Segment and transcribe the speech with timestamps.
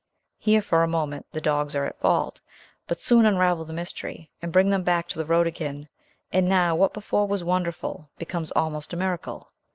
[0.39, 2.41] Here, for a moment, the dogs are at fault,
[2.87, 5.89] but soon unravel the mystery, and bring them back to the road again;
[6.33, 9.51] and now what before was wonderful, becomes almost a miracle.